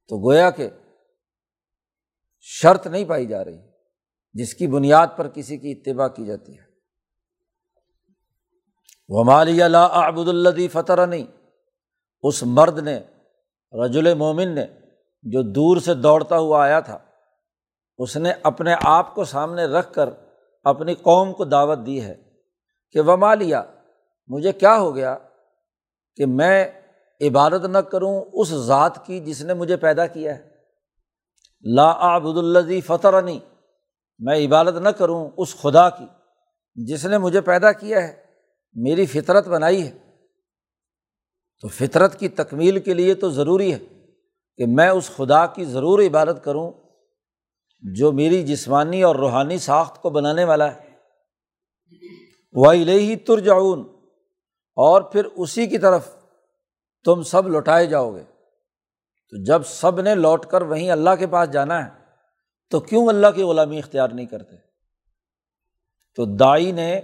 [0.08, 0.68] تو گویا کہ
[2.42, 3.58] شرط نہیں پائی جا رہی
[4.32, 6.64] جس کی بنیاد پر کسی کی اتباع کی جاتی ہے۔
[9.08, 11.26] وہ مالی اللہ ابود الدی فتح نہیں
[12.22, 13.00] اس مرد نے،
[13.72, 14.66] رجل مومن نے،
[15.22, 16.98] جو دور سے دوڑتا ہوا آیا تھا،
[17.98, 20.08] اس نے اپنے آپ کو سامنے رکھ کر
[20.64, 22.14] اپنی قوم کو دعوت دی ہے
[22.90, 23.62] کہ وما لیا
[24.26, 25.18] مجھے کیا ہو گیا
[26.16, 26.64] کہ میں
[27.20, 30.51] عبادت نہ کروں اس ذات کی جس نے مجھے پیدا کیا ہے؟
[31.62, 33.38] لا آبد الزی فتح نہیں
[34.18, 36.06] میں عبادت نہ کروں اس خدا کی
[36.74, 38.24] جس نے مجھے پیدا کیا ہے،
[38.74, 39.98] میری فطرت بنائی ہے۔
[41.60, 43.78] تو فطرت کی تکمیل کے لیے تو ضروری ہے
[44.56, 46.72] کہ میں اس خدا کی ضرور عبادت کروں
[47.80, 50.92] جو میری جسمانی اور روحانی ساخت کو بنانے والا ہے۔
[52.52, 53.48] وہ ہی تر
[54.76, 56.16] اور پھر اسی کی طرف
[57.04, 58.31] تم سب لوٹائے جاؤ گے۔
[59.32, 61.90] تو جب سب نے لوٹ کر وہیں اللہ کے پاس جانا ہے،
[62.70, 64.56] تو کیوں اللہ کی غلامی اختیار نہیں کرتے؟
[66.16, 67.00] تو دائی نے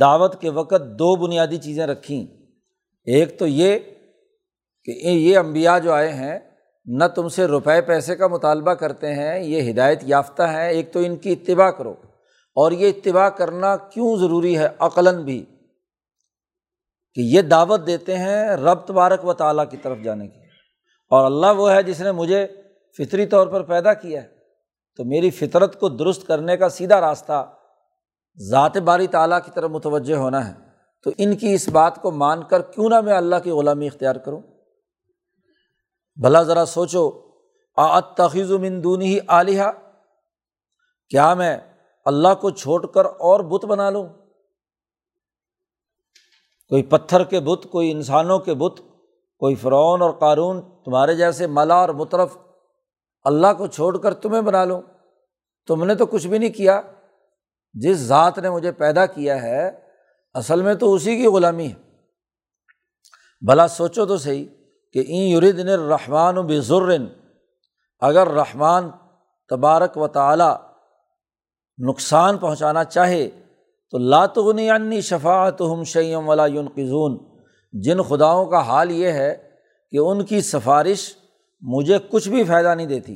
[0.00, 2.26] دعوت کے وقت دو بنیادی چیزیں رکھیں۔
[3.04, 3.78] ایک تو یہ
[4.84, 6.38] کہ یہ امبیا جو آئے ہیں،
[6.84, 11.00] نہ تم سے روپے پیسے کا مطالبہ کرتے ہیں، یہ ہدایت یافتہ ہیں، ایک تو
[11.00, 11.94] ان کی اتباع کرو۔
[12.54, 15.44] اور یہ اتباع کرنا کیوں ضروری ہے؟ عقلاً بھی۔
[17.14, 20.43] کہ یہ دعوت دیتے ہیں رب تبارک و تعالیٰ کی طرف جانے کی
[21.14, 22.46] اور اللہ وہ ہے جس نے مجھے
[22.98, 24.28] فطری طور پر پیدا کیا ہے۔
[24.96, 27.52] تو میری فطرت کو درست کرنے کا سیدھا راستہ
[28.38, 30.64] ذات باری تعالیٰ کی طرف متوجہ ہونا ہے۔
[31.04, 34.16] تو ان کی اس بات کو مان کر کیوں نہ میں اللہ کی غلامی اختیار
[34.16, 34.40] کروں؟
[36.16, 37.10] بھلا ذرا سوچو
[37.76, 39.62] آت تخیض و مندونی ہی عالیہ
[41.10, 41.58] کیا میں
[42.04, 44.08] اللہ کو چھوڑ کر اور بت بنا لوں؟
[46.68, 48.80] کوئی پتھر کے بت، کوئی انسانوں کے بت
[49.38, 52.36] کوئی فرعون اور قارون تمہارے جیسے ملا اور مترف
[53.24, 54.82] اللہ کو چھوڑ کر تمہیں بنا لوں؟
[55.66, 56.80] تم نے تو کچھ بھی نہیں کیا۔
[57.72, 59.80] جس ذات نے مجھے پیدا کیا ہے،
[60.34, 61.84] اصل میں تو اسی کی غلامی ہے۔
[63.46, 64.46] بھلا سوچو تو صحیح
[64.92, 67.06] کہ این یوردن رحمان و بزرن
[68.00, 68.90] اگر رحمان
[69.48, 70.56] تبارک و تعالیٰ
[71.88, 73.30] نقصان پہنچانا چاہے
[73.90, 77.33] تو لاتغنی عنی شفاعت ہم شعیم ولا یونقزون
[77.82, 79.50] جن خداؤں کا حال یہ ہے
[79.90, 81.16] کہ ان کی سفارش
[81.62, 83.14] مجھے کچھ بھی فائدہ نہیں دیتی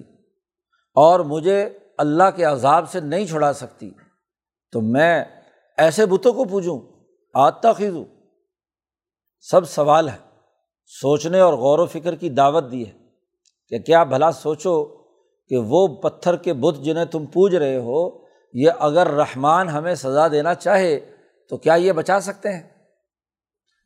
[0.95, 3.91] اور مجھے اللہ کے عذاب سے نہیں چھڑا سکتی
[4.73, 5.25] تو میں
[5.77, 6.81] ایسے بتوں کو پوجوں
[7.35, 8.05] آتا خیزوں
[9.41, 10.17] سب سوال ہے
[10.87, 12.93] سوچنے اور غور و فکر کی دعوت دی ہے
[13.69, 14.85] کہ کیا بھلا سوچو
[15.49, 20.29] کہ وہ پتھر کے بت جنہیں تم پوج رہے ہو، یہ اگر رحمان ہمیں سزا
[20.29, 21.01] دینا چاہے
[21.49, 22.78] تو کیا یہ بچا سکتے ہیں؟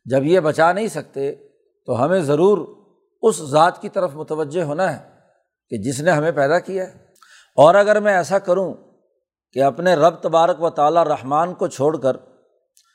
[0.05, 1.35] جب یہ بچا نہیں سکتے
[1.87, 2.69] تو ہمیں ضرور
[3.23, 5.11] اس ذات کی طرف متوجہ ہونا ہے
[5.69, 6.93] کہ جس نے ہمیں پیدا کیا ہے۔
[7.57, 8.75] اور اگر میں ایسا کروں
[9.53, 12.17] کہ اپنے رب تبارک و تعالیٰ رحمان کو چھوڑ کر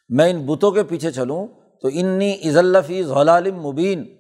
[0.10, 1.48] میں ان بتوں کے پیچھے چلوں
[1.82, 4.16] تو انی عزلفی ضلالم مبین،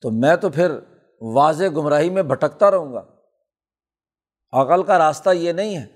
[0.00, 0.72] تو میں تو پھر
[1.20, 3.02] واضح گمراہی میں بھٹکتا رہوں گا۔
[4.52, 5.86] عقل کا راستہ یہ نہیں ہے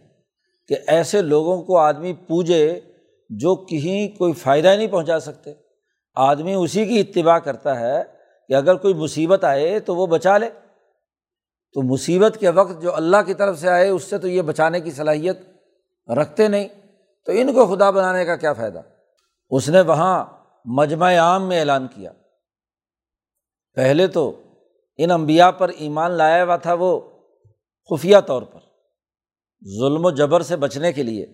[0.69, 2.81] کہ ایسے لوگوں کو آدمی پوجے
[3.31, 5.64] جو کہیں کوئی فائدہ ہی نہیں پہنچا سکتے۔
[6.15, 8.03] آدمی اسی کی اتباع کرتا ہے
[8.49, 10.51] کہ اگر کوئی مصیبت آئے تو وہ بچا لے۔
[11.73, 14.81] تو مصیبت کے وقت جو اللہ کی طرف سے آئے، اس سے تو یہ بچانے
[14.81, 15.39] کی صلاحیت
[16.11, 16.69] رکھتے نہیں۔
[17.27, 18.81] تو ان کو خدا بنانے کا کیا فائدہ؟
[19.51, 20.25] اس نے وہاں
[20.65, 22.13] مجمع عام میں اعلان کیا۔
[23.75, 24.43] پہلے تو
[24.97, 27.01] ان امبیا پر ایمان لایا ہوا تھا وہ
[27.91, 28.59] خفیہ طور پر،
[29.79, 31.27] ظلم و جبر سے بچنے کے لیے۔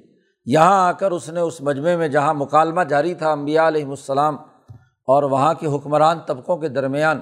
[0.44, 4.36] یہاں آ کر اس نے اس مجمعے میں جہاں مکالمہ جاری تھا امبیا علیہم السلام
[5.10, 7.20] اور وہاں کے حکمران طبقوں کے درمیان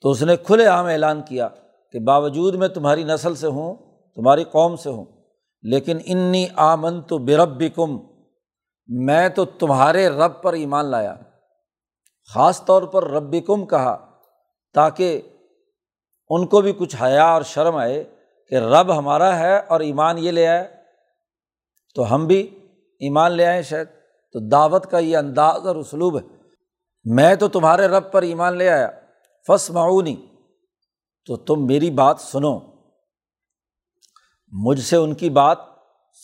[0.00, 1.48] تو اس نے کھلے عام اعلان کیا
[1.92, 3.74] کہ باوجود میں تمہاری نسل سے ہوں،
[4.14, 5.04] تمہاری قوم سے ہوں،
[5.62, 7.98] لیکن انی آمن تو برب کم
[8.86, 11.14] میں تو تمہارے رب پر ایمان لایا۔
[12.34, 14.10] خاص طور پر رب کم کہا،
[14.74, 15.20] تاکہ
[16.28, 18.04] ان کو بھی کچھ حیا اور شرم آئے
[18.48, 20.76] کہ رب ہمارا ہے اور ایمان یہ لے آئے۔
[21.94, 22.42] تو ہم بھی
[23.00, 23.95] ایمان لے آئیں شاید۔
[24.36, 26.26] تو دعوت کا یہ انداز اور اسلوب ہے۔
[27.04, 28.88] میں تو تمہارے رب پر ایمان لے آیا۔
[29.46, 30.26] فس معاونی
[31.26, 32.60] تو تم میری بات سنو۔
[34.52, 35.58] مجھ سے ان کی بات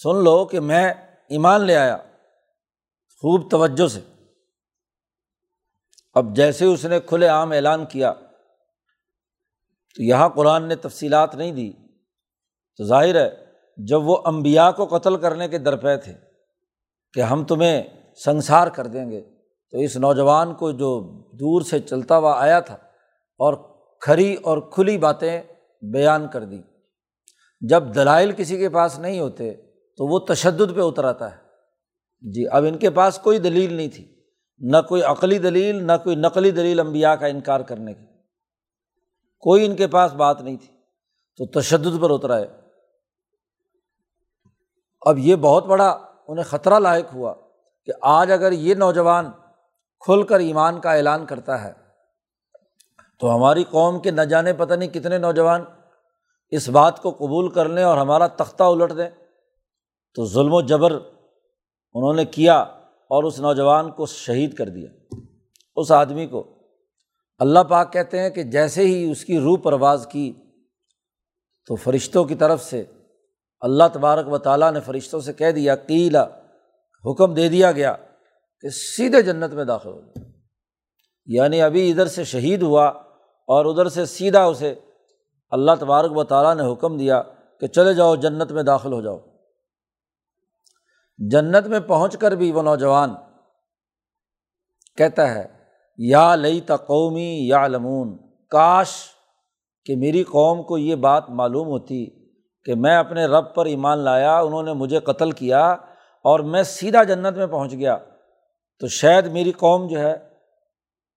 [0.03, 0.95] سن لو کہ میں
[1.29, 1.97] ایمان لے آیا۔
[3.19, 4.01] خوب توجہ سے۔
[6.15, 8.13] اب جیسے اس نے کھلے عام اعلان کیا،
[9.95, 11.73] تو یہاں قرآن نے تفصیلات نہیں دی۔
[12.77, 13.45] تو ظاہر ہے،
[13.77, 16.15] جب وہ امبیا کو قتل کرنے کے درپے تھے
[17.13, 19.21] کہ ہم تمہیں سنسار کر دیں گے۔
[19.71, 21.01] تو اس نوجوان کو جو
[21.33, 22.75] دور سے چلتا ہوا آیا تھا
[23.39, 23.55] اور
[24.01, 25.43] کھری اور کھلی باتیں
[25.93, 26.63] بیان کر دی
[27.61, 29.55] جب دلائل کسی کے پاس نہیں ہوتے
[29.97, 31.37] تو وہ تشدد پہ اتر آتا ہے۔
[32.21, 34.15] جی اب ان کے پاس کوئی دلیل نہیں تھی۔
[34.59, 38.07] نہ کوئی عقلی دلیل، نہ کوئی نقلی دلیل امبیا کا انکار کرنے کی۔
[39.41, 40.75] کوئی ان کے پاس بات نہیں تھی۔
[41.37, 42.47] تو تشدد پر اتر آئے۔
[45.01, 45.99] اب یہ بہت بڑا
[46.29, 47.35] انہیں خطرہ لاحق ہوا۔
[47.87, 49.31] کہ آج اگر یہ نوجوان
[50.01, 51.73] کھل کر ایمان کا اعلان کرتا ہے،
[53.21, 55.65] تو ہماری قوم کے نہ جانے پتہ نہیں کتنے نوجوان
[56.51, 59.11] اس بات کو قبول کر لیں اور ہمارا تختہ الٹ دیں۔
[60.15, 60.93] تو ظلم و جبر
[61.95, 62.59] انہوں نے کیا
[63.11, 64.91] اور اس نوجوان کو شہید کر دیا۔
[65.77, 66.59] اس آدمی کو
[67.39, 70.33] اللہ پاک کہتے ہیں کہ جیسے ہی اس کی روح پرواز کی،
[71.67, 72.85] تو فرشتوں کی طرف سے
[73.61, 76.25] اللہ تبارک و تعالیٰ نے فرشتوں سے کہہ دیا قیلا
[77.05, 77.95] حکم دے دیا گیا
[78.65, 80.31] کہ سیدھے جنت میں داخل ہو جائے
[81.29, 82.87] یعنی ابھی ادھر سے شہید ہوا
[83.49, 84.75] اور ادھر سے سیدھا اسے
[85.53, 87.23] اللہ تبارک و تعالیٰ نے حکم دیا
[87.61, 89.19] کہ چلے جاؤ، جنت میں داخل ہو جاؤ۔
[91.19, 93.15] جنت میں پہنچ کر بھی وہ نوجوان
[94.99, 95.47] کہتا ہے،
[95.99, 98.17] یا لئی تقومی یا لمون
[98.53, 98.89] کاش
[99.87, 102.05] کہ میری قوم کو یہ بات معلوم ہوتی
[102.67, 105.65] کہ میں اپنے رب پر ایمان لایا، انہوں نے مجھے قتل کیا
[106.25, 107.99] اور میں سیدھا جنت میں پہنچ گیا
[108.81, 110.15] تو شاید میری قوم جو ہے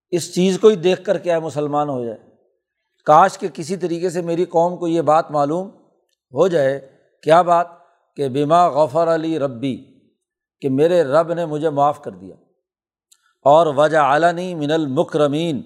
[0.09, 2.17] اس چیز کو ہی دیکھ کر کیا مسلمان ہو جائے۔
[3.05, 5.67] کاش کہ کسی طریقے سے میری قوم کو یہ بات معلوم
[6.33, 6.89] ہو جائے،
[7.23, 7.67] کیا بات؟
[8.15, 9.85] کہ بیما غفر علی ربی،
[10.61, 12.35] کہ میرے رب نے مجھے معاف کر دیا۔
[13.43, 15.61] اور وجہ عالنی من المکرمین،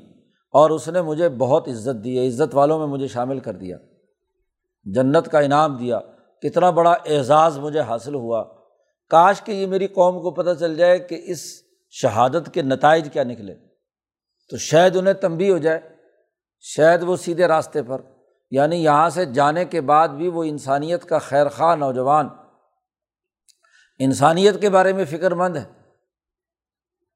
[0.51, 3.77] اور اس نے مجھے بہت عزت دی ہے عزت والوں میں مجھے شامل کر دیا۔
[4.83, 5.99] جنت کا انعام دیا۔
[6.41, 8.58] کتنا بڑا اعزاز مجھے حاصل ہوا۔
[9.09, 11.39] کاش کہ یہ میری قوم کو پتہ چل جائے کہ اس
[11.89, 13.55] شہادت کے نتائج کیا نکلے۔
[14.49, 15.79] تو شاید انہیں تنبی ہو جائے،
[16.59, 18.01] شاید وہ سیدھے راستے پر
[18.51, 22.27] یعنی یہاں سے جانے کے بعد بھی وہ انسانیت کا خیر خواہ نوجوان۔
[23.99, 25.63] انسانیت کے بارے میں فکر مند ہے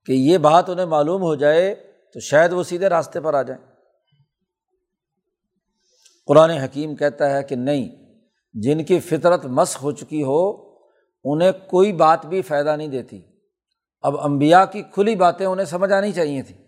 [0.05, 1.75] کہ یہ بات انہیں معلوم ہو جائے
[2.13, 3.65] تو شاید وہ سیدھے راستے پر آ جائیں۔
[6.25, 8.15] قرآن حکیم کہتا ہے کہ نہیں،
[8.53, 10.72] جن کی فطرت مس ہو چکی ہو
[11.23, 13.21] انہیں کوئی بات بھی فائدہ نہیں دیتی۔
[14.01, 16.63] اب امبیا کی کھلی باتیں انہیں سمجھ آنی چاہیے تھیں۔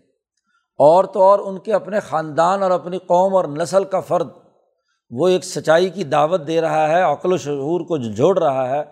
[0.78, 4.28] اور تو اور ان کے اپنے خاندان اور اپنی قوم اور نسل کا فرد۔
[5.10, 8.84] وہ ایک سچائی کی دعوت دے رہا ہے، عقل و شعور کو جوڑ رہا ہے،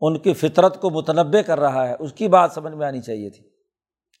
[0.00, 3.30] ان کی فطرت کو متنوع کر رہا ہے۔ اس کی بات سمجھ میں آنی چاہیے
[3.30, 3.44] تھی۔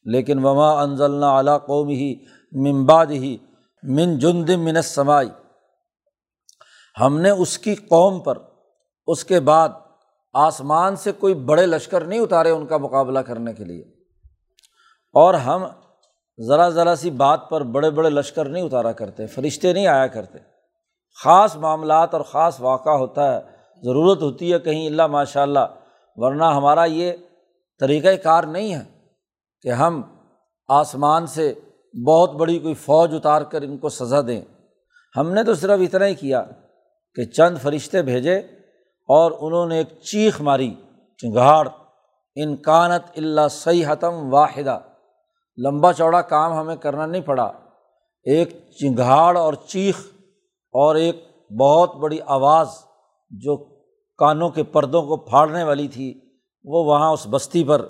[0.04, 2.14] لیکن وما انزل اعلیٰ قوم ہی
[2.52, 3.36] ممباد ہی
[3.82, 5.28] من جند من سمائی
[7.00, 8.38] ہم نے اس کی قوم پر،
[9.06, 9.68] اس کے بعد
[10.36, 13.82] آسمان سے کوئی بڑے لشکر نہیں اتارے ان کا مقابلہ کرنے کے لیے۔
[15.12, 15.66] اور ہم
[16.46, 20.38] ذرا ذرا سی بات پر بڑے بڑے لشکر نہیں اتارا کرتے، فرشتے نہیں آیا کرتے۔
[21.24, 23.40] خاص معاملات اور خاص واقعہ ہوتا ہے،
[23.82, 25.60] ضرورت ہوتی ہے کہیں اللہ ماشاء اللہ
[26.16, 27.12] ورنہ ہمارا یہ
[27.80, 28.84] طریقۂ کار نہیں ہے
[29.62, 30.02] کہ ہم
[30.68, 31.54] آسمان سے
[32.06, 34.40] بہت بڑی کوئی فوج اتار کر ان کو سزا دیں۔
[35.16, 36.44] ہم نے تو صرف اتنا ہی کیا
[37.14, 38.42] کہ چند فرشتے بھیجے
[39.06, 40.74] اور انہوں نے ایک چیخ ماری
[41.18, 41.68] چنگاڑ
[42.34, 44.78] انکانت اللہ صحیح حتم واحدہ،
[45.56, 47.52] لمبا چوڑا کام ہمیں کرنا نہیں پڑا۔
[48.24, 48.48] ایک
[48.80, 50.06] چنگھاڑ اور چیخ
[50.72, 51.28] اور ایک
[51.60, 52.68] بہت بڑی آواز
[53.30, 53.56] جو
[54.18, 56.20] کانوں کے پردوں کو پھاڑنے والی تھی،
[56.64, 57.88] وہ وہاں اس بستی پر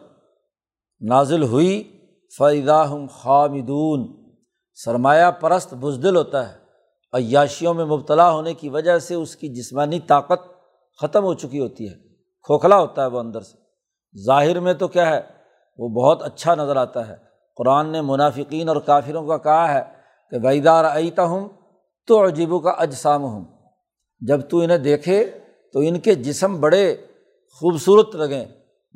[1.01, 2.01] نازل ہوئی۔
[2.39, 4.31] فائدہ ہم خامدون،
[4.75, 6.59] سرمایہ پرست بزدل ہوتا ہے۔
[7.13, 10.56] عیاشیوں میں مبتلا ہونے کی وجہ سے اس کی جسمانی طاقت
[11.01, 11.95] ختم ہو چکی ہوتی ہے۔
[12.43, 13.57] کھوکھلا ہوتا ہے وہ اندر سے۔
[14.25, 15.21] ظاہر میں تو کیا ہے،
[15.79, 17.17] وہ بہت اچھا نظر آتا ہے۔
[17.57, 19.83] قرآن نے منافقین اور کافروں کا کہا ہے
[20.31, 21.49] کہ ویدار عیتا ہوں
[22.07, 23.45] تو عجیبوں کا اجسام ہوں
[24.21, 25.25] جب تو انہیں دیکھے
[25.73, 26.97] تو ان کے جسم بڑے
[27.61, 28.45] خوبصورت لگیں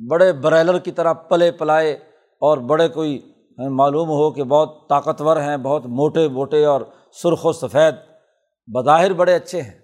[0.09, 1.93] بڑے بریلر کی طرح پلے پلائے
[2.39, 7.51] اور بڑے کوئی معلوم ہو کہ بہت طاقتور ہیں، بہت موٹے موٹے اور سرخ و
[7.51, 7.95] سفید۔
[8.67, 9.80] بظاہر بڑے اچھے ہیں۔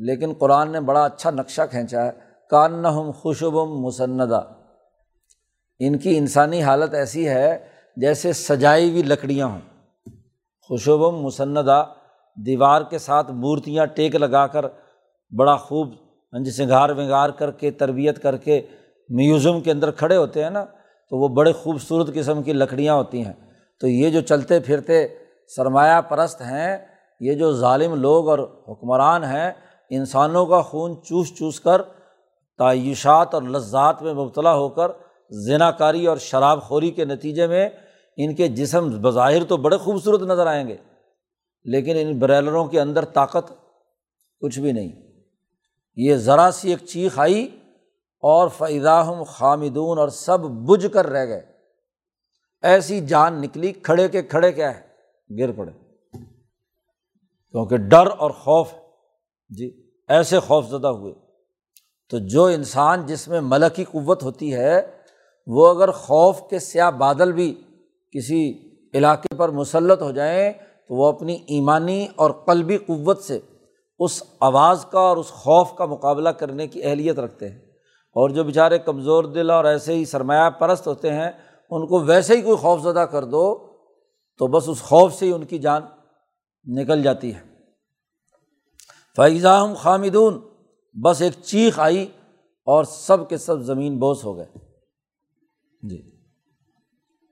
[0.00, 2.10] لیکن قرآن نے بڑا اچھا نقشہ کھینچا ہے۔
[2.50, 4.42] کان ہم خوشبم مسندہ۔
[5.78, 9.60] ان کی انسانی حالت ایسی ہے جیسے سجائی ہوئی لکڑیاں ہوں۔
[10.68, 11.84] خوشبم مسندہ۔
[12.46, 14.64] دیوار کے ساتھ مورتیاں ٹیک لگا کر
[15.38, 15.88] بڑا خوب
[16.44, 18.62] جی سنگھار ونگار کر کے تربیت کر کے
[19.08, 20.64] میوزیم کے اندر کھڑے ہوتے ہیں نا،
[21.08, 23.32] تو وہ بڑے خوبصورت قسم کی لکڑیاں ہوتی ہیں۔
[23.80, 25.08] تو یہ جو چلتے پھرتے
[25.56, 26.78] سرمایہ پرست ہیں،
[27.20, 29.52] یہ جو ظالم لوگ اور حکمران ہیں
[29.90, 31.82] انسانوں کا خون چوس چوس کر،
[32.58, 34.90] تعیشات اور لذات میں مبتلا ہو کر
[35.30, 37.68] زنا کاری اور شراب خوری کے نتیجے میں
[38.16, 40.76] ان کے جسم بظاہر تو بڑے خوبصورت نظر آئیں گے،
[41.64, 43.52] لیکن ان بریلروں کے اندر طاقت
[44.40, 44.92] کچھ بھی نہیں۔
[45.96, 47.58] یہ ذرا سی ایک چیخ آئی
[48.22, 51.42] اور فعداہم خامدون اور سب بجھ کر رہ گئے۔
[52.62, 54.90] ایسی جان نکلی، کھڑے کے کھڑے کیا ہے؟
[55.38, 55.72] گر پڑے۔
[57.52, 58.72] کیونکہ ڈر اور خوف
[59.50, 61.14] جی ایسے خوف زدہ ہوئے۔
[62.10, 64.80] تو جو انسان جس میں ملکی قوت ہوتی ہے،
[65.46, 67.54] وہ اگر خوف کے سیاہ بادل بھی
[68.10, 70.52] کسی علاقے پر مسلط ہو جائیں،
[70.88, 73.38] تو وہ اپنی ایمانی اور قلبی قوت سے
[73.98, 77.58] اس آواز کا اور اس خوف کا مقابلہ کرنے کی اہلیت رکھتے ہیں۔
[78.12, 81.30] اور جو بیچارے کمزور دل اور ایسے ہی سرمایہ پرست ہوتے ہیں،
[81.70, 83.58] ان کو ویسے ہی کوئی خوف زدہ کر دو،
[84.38, 85.82] تو بس اس خوف سے ہی ان کی جان
[86.66, 87.49] نکل جاتی ہے۔
[89.20, 90.40] فیضا خامدون
[90.92, 92.06] بس ایک چیخ آئی
[92.64, 94.46] اور سب کے سب زمین بوس ہو گئے۔
[95.82, 96.10] جی۔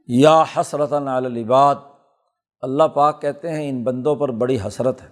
[0.06, 1.74] یا حسرت الباد
[2.60, 5.08] اللہ پاک کہتے ہیں ان بندوں پر بڑی حسرت ہے۔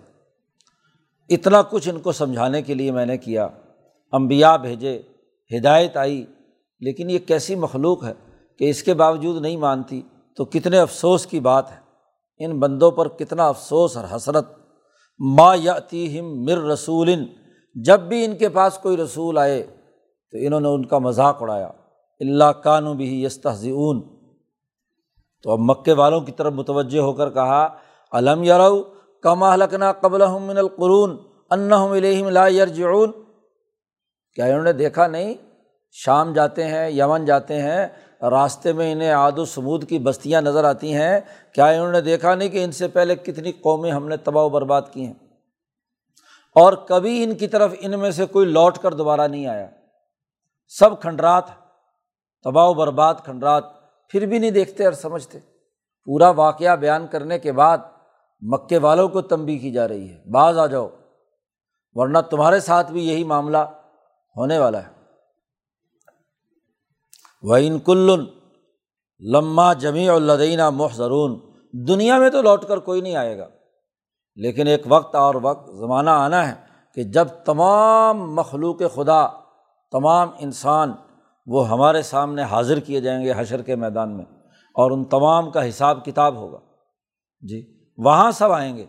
[1.28, 3.48] اتنا کچھ ان کو سمجھانے کے لیے میں نے کیا۔
[4.12, 5.02] امبیا بھیجے،
[5.58, 6.26] ہدایت آئی،
[6.80, 8.12] لیکن یہ کیسی مخلوق ہے
[8.58, 10.02] کہ اس کے باوجود نہیں مانتی؟
[10.36, 11.76] تو کتنے افسوس کی بات ہے۔
[12.38, 14.65] ان بندوں پر کتنا افسوس اور حسرت۔
[15.20, 17.10] ما یاتی مر رسول،
[17.76, 19.62] جب بھی ان کے پاس کوئی رسول آئے
[20.32, 21.70] تو انہوں نے ان کا مذاق اڑایا۔
[22.20, 24.00] اللہ کانو بھی یستحزون
[25.44, 27.66] تو اب مکے والوں کی طرف متوجہ ہو کر کہا
[28.12, 28.82] علم یارو
[29.24, 31.16] کما لکنا قبل من القرون
[31.50, 33.12] ان لا یرجعون؟
[34.36, 35.34] کیا انہوں نے دیکھا نہیں؟
[35.92, 37.86] شام جاتے ہیں، یمن جاتے ہیں
[38.22, 41.20] راستے میں انہیں آد و سمود کی بستیاں نظر آتی ہیں۔
[41.52, 44.48] کیا انہوں نے دیکھا نہیں کہ ان سے پہلے کتنی قومیں ہم نے تباہ و
[44.48, 45.14] برباد کی ہیں؟
[46.54, 49.66] اور کبھی ان کی طرف ان میں سے کوئی لوٹ کر دوبارہ نہیں آیا۔
[50.68, 51.44] سب کھنڈرات،
[52.44, 53.64] تباہ و برباد کھنڈرات
[54.08, 55.38] پھر بھی نہیں دیکھتے اور سمجھتے۔
[56.04, 57.78] پورا واقعہ بیان کرنے کے بعد
[58.40, 60.88] مکے والوں کو تنبی کی جا رہی ہے۔ بعض آ جاؤ،
[61.94, 63.58] ورنہ تمہارے ساتھ بھی یہی معاملہ
[64.36, 64.95] ہونے والا ہے۔
[67.48, 68.24] وہ ان کل
[69.20, 71.40] لمہ جمی الدینہ محضرون
[71.72, 73.48] دنیا میں تو لوٹ کر کوئی نہیں آئے گا۔
[74.36, 76.54] لیکن ایک وقت اور وقت زمانہ آنا ہے
[76.94, 79.26] کہ جب تمام مخلوق خدا،
[79.92, 80.92] تمام انسان
[81.46, 84.24] وہ ہمارے سامنے حاضر کیے جائیں گے حشر کے میدان میں
[84.74, 86.58] اور ان تمام کا حساب کتاب ہوگا۔
[87.40, 88.86] جی وہاں سب آئیں گے۔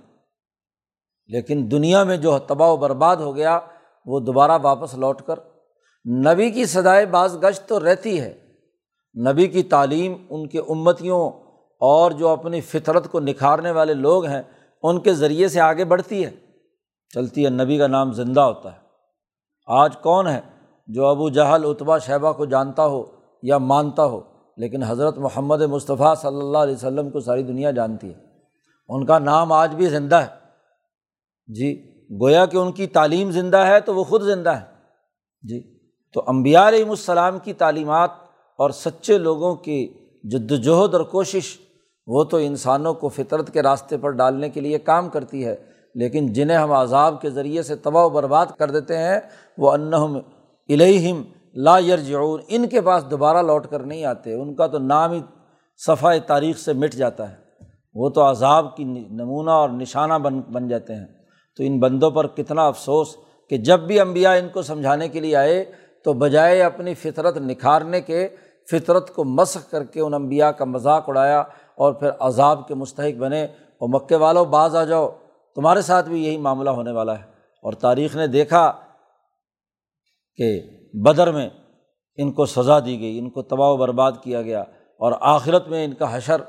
[1.27, 3.59] لیکن دنیا میں جو تباہ و برباد ہو گیا،
[4.05, 5.39] وہ دوبارہ واپس لوٹ کر۔
[6.05, 8.46] نبی کی سدائے بعض گشت تو رہتی ہے۔
[9.17, 11.29] نبی کی تعلیم ان کے امتیوں
[11.79, 14.41] اور جو اپنی فطرت کو نکھارنے والے لوگ ہیں،
[14.83, 16.31] ان کے ذریعے سے آگے بڑھتی ہے۔
[17.13, 18.77] چلتی ہے، نبی کا نام زندہ ہوتا ہے۔
[19.67, 20.41] آج کون ہے
[20.87, 23.05] جو ابو جہل اتبا شہبہ کو جانتا ہو
[23.43, 24.21] یا مانتا ہو،
[24.57, 28.19] لیکن حضرت محمد مصطفیٰ صلی اللہ علیہ وسلم کو ساری دنیا جانتی ہے۔
[28.89, 30.47] ان کا نام آج بھی زندہ ہے۔
[31.47, 34.65] جی گویا کہ ان کی تعلیم زندہ ہے تو وہ خود زندہ ہے
[35.41, 35.79] جی
[36.13, 38.09] تو امبیا علیہم السلام کی تعلیمات
[38.57, 39.93] اور سچے لوگوں کی
[40.23, 41.57] جد وجہد اور کوشش
[42.07, 45.55] وہ تو انسانوں کو فطرت کے راستے پر ڈالنے کے لیے کام کرتی ہے،
[45.95, 49.19] لیکن جنہیں ہم عذاب کے ذریعے سے تباہ و برباد کر دیتے ہیں،
[49.57, 50.15] وہ انہم
[50.69, 51.23] الہم
[51.55, 55.21] لا یرجعون، ان کے پاس دوبارہ لوٹ کر نہیں آتے، ان کا تو نام ہی
[55.87, 57.35] صفحۂ تاریخ سے مٹ جاتا ہے۔
[57.95, 61.05] وہ تو عذاب کی نمونہ اور نشانہ بن بن جاتے ہیں۔
[61.57, 63.07] تو ان بندوں پر کتنا افسوس
[63.49, 65.65] کہ جب بھی امبیا ان کو سمجھانے کے لیے آئے،
[66.03, 68.27] تو بجائے اپنی فطرت نکھارنے کے
[68.71, 71.39] فطرت کو مسخ کر کے ان امبیا کا مذاق اڑایا
[71.75, 75.09] اور پھر عذاب کے مستحق بنے اور مکے والوں بعض آ جاؤ۔
[75.55, 77.23] تمہارے ساتھ بھی یہی معاملہ ہونے والا ہے۔
[77.63, 78.73] اور تاریخ نے دیکھا
[80.35, 80.61] کہ
[80.93, 81.49] بدر میں
[82.15, 84.61] ان کو سزا دی گئی، ان کو تباہ و برباد کیا گیا
[84.99, 86.39] اور آخرت میں ان کا حشر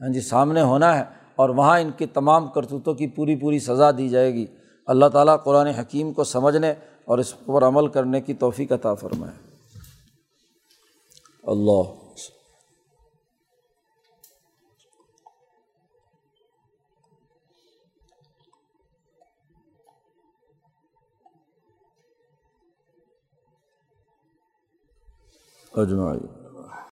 [0.00, 1.04] ہاں جی سامنے ہونا ہے
[1.36, 4.46] اور وہاں ان کی تمام کرتوتوں کی پوری پوری سزا دی جائے گی۔
[4.86, 6.70] اللہ تعالیٰ قرآن حکیم کو سمجھنے
[7.04, 9.47] اور اس پر عمل کرنے کی توفیق عطا فرمائے۔
[11.48, 11.98] اللہ۔
[25.72, 26.37] اجمائی